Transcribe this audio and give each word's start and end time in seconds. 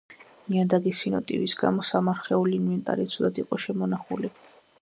ნიადაგის 0.53 1.01
სინოტივის 1.03 1.53
გამო, 1.59 1.85
სამარხეული 1.91 2.57
ინვენტარი 2.63 3.09
ცუდად 3.15 3.41
იყო 3.45 3.63
შემონახული. 3.67 4.37